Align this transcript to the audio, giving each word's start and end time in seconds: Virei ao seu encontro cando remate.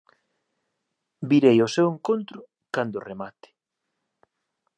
Virei 1.29 1.57
ao 1.61 1.73
seu 1.75 1.87
encontro 1.95 2.39
cando 2.73 3.05
remate. 3.09 3.49